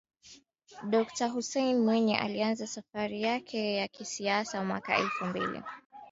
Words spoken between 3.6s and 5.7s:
ya kisiasa mwaka elfu mbili